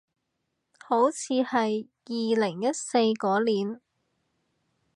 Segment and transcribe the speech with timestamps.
[0.79, 3.79] 好似係二零一四嗰年